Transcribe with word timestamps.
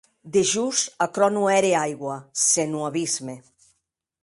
Dejós, 0.35 0.79
aquerò 1.05 1.27
non 1.33 1.45
ère 1.59 1.69
aigua, 1.83 2.17
senon 2.49 2.87
abisme. 2.89 3.35